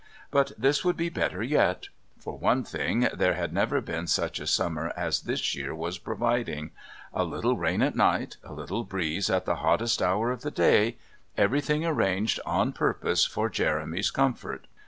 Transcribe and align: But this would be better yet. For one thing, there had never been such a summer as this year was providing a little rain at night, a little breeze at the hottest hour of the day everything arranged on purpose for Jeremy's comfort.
But 0.31 0.53
this 0.57 0.83
would 0.83 0.97
be 0.97 1.09
better 1.09 1.43
yet. 1.43 1.89
For 2.17 2.35
one 2.35 2.63
thing, 2.63 3.07
there 3.13 3.35
had 3.35 3.53
never 3.53 3.81
been 3.81 4.07
such 4.07 4.39
a 4.39 4.47
summer 4.47 4.91
as 4.97 5.21
this 5.21 5.53
year 5.53 5.75
was 5.75 5.99
providing 5.99 6.71
a 7.13 7.23
little 7.23 7.55
rain 7.55 7.83
at 7.83 7.95
night, 7.95 8.37
a 8.43 8.51
little 8.51 8.83
breeze 8.83 9.29
at 9.29 9.45
the 9.45 9.57
hottest 9.57 10.01
hour 10.01 10.31
of 10.31 10.41
the 10.41 10.49
day 10.49 10.97
everything 11.37 11.85
arranged 11.85 12.39
on 12.47 12.73
purpose 12.73 13.25
for 13.27 13.47
Jeremy's 13.47 14.09
comfort. 14.09 14.65